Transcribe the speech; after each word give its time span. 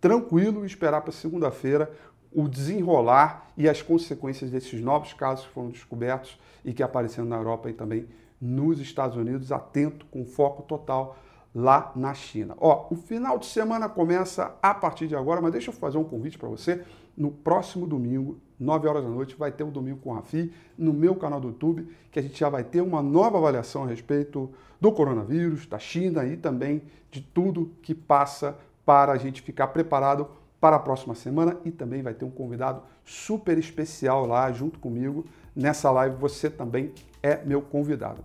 tranquilo 0.00 0.64
e 0.64 0.66
esperar 0.66 1.02
para 1.02 1.12
segunda-feira 1.12 1.92
o 2.32 2.48
desenrolar 2.48 3.50
e 3.56 3.68
as 3.68 3.82
consequências 3.82 4.50
desses 4.50 4.80
novos 4.80 5.12
casos 5.12 5.46
que 5.46 5.52
foram 5.52 5.70
descobertos 5.70 6.38
e 6.64 6.72
que 6.72 6.82
apareceram 6.82 7.28
na 7.28 7.36
Europa 7.36 7.70
e 7.70 7.72
também 7.72 8.06
nos 8.40 8.80
Estados 8.80 9.16
Unidos, 9.16 9.50
atento 9.50 10.06
com 10.06 10.24
foco 10.24 10.62
total 10.62 11.16
lá 11.58 11.92
na 11.96 12.14
China. 12.14 12.54
Ó, 12.60 12.86
o 12.88 12.94
final 12.94 13.36
de 13.36 13.46
semana 13.46 13.88
começa 13.88 14.54
a 14.62 14.72
partir 14.72 15.08
de 15.08 15.16
agora, 15.16 15.40
mas 15.40 15.50
deixa 15.50 15.70
eu 15.70 15.74
fazer 15.74 15.98
um 15.98 16.04
convite 16.04 16.38
para 16.38 16.48
você. 16.48 16.84
No 17.16 17.32
próximo 17.32 17.84
domingo, 17.84 18.38
9 18.60 18.86
horas 18.86 19.02
da 19.02 19.08
noite, 19.08 19.34
vai 19.36 19.50
ter 19.50 19.64
o 19.64 19.70
Domingo 19.70 19.98
com 19.98 20.14
a 20.14 20.22
FI 20.22 20.52
no 20.76 20.92
meu 20.92 21.16
canal 21.16 21.40
do 21.40 21.48
YouTube, 21.48 21.88
que 22.12 22.18
a 22.20 22.22
gente 22.22 22.38
já 22.38 22.48
vai 22.48 22.62
ter 22.62 22.80
uma 22.80 23.02
nova 23.02 23.38
avaliação 23.38 23.82
a 23.82 23.86
respeito 23.88 24.48
do 24.80 24.92
coronavírus, 24.92 25.66
da 25.66 25.80
China 25.80 26.24
e 26.24 26.36
também 26.36 26.82
de 27.10 27.20
tudo 27.20 27.72
que 27.82 27.92
passa 27.92 28.56
para 28.86 29.12
a 29.12 29.16
gente 29.16 29.42
ficar 29.42 29.66
preparado 29.68 30.28
para 30.60 30.76
a 30.76 30.78
próxima 30.78 31.16
semana 31.16 31.56
e 31.64 31.72
também 31.72 32.02
vai 32.02 32.14
ter 32.14 32.24
um 32.24 32.30
convidado 32.30 32.82
super 33.04 33.58
especial 33.58 34.24
lá 34.24 34.50
junto 34.52 34.78
comigo 34.78 35.24
nessa 35.56 35.90
live. 35.90 36.16
Você 36.20 36.48
também 36.48 36.92
é 37.20 37.44
meu 37.44 37.60
convidado. 37.60 38.24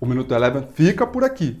O 0.00 0.06
Minuto 0.06 0.32
Eleven 0.32 0.62
fica 0.62 1.04
por 1.04 1.24
aqui. 1.24 1.60